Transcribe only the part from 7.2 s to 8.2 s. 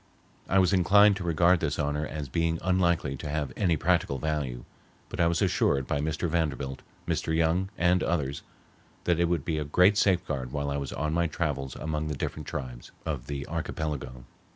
Young, and